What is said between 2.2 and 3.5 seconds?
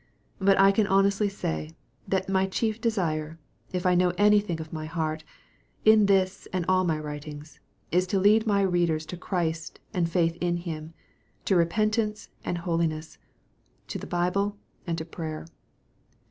my chief desire,